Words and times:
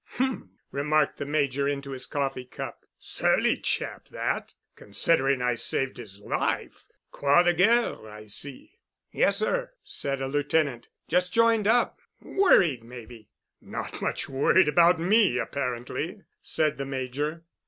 "H 0.15 0.19
m," 0.21 0.49
remarked 0.71 1.17
the 1.19 1.27
Major 1.27 1.67
into 1.69 1.91
his 1.91 2.07
coffee 2.07 2.45
cup. 2.45 2.87
"Surly 2.97 3.57
chap 3.57 4.07
that. 4.07 4.55
Considering 4.75 5.43
I 5.43 5.53
saved 5.53 5.97
his 5.97 6.19
life—Croix 6.21 7.43
de 7.43 7.53
Guerre, 7.53 8.09
I 8.09 8.25
see?" 8.25 8.79
"Yes 9.11 9.37
sir," 9.37 9.73
said 9.83 10.19
a 10.19 10.27
Lieutenant. 10.27 10.87
"Just 11.07 11.33
joined 11.35 11.67
up. 11.67 11.99
Worried, 12.19 12.83
maybe." 12.83 13.29
"Not 13.61 14.01
much 14.01 14.27
worried 14.27 14.67
about 14.67 14.99
me, 14.99 15.37
apparently," 15.37 16.23
said 16.41 16.79
the 16.79 16.85
Major. 16.87 17.43